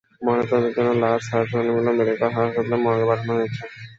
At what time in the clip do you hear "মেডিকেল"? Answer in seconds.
1.93-2.29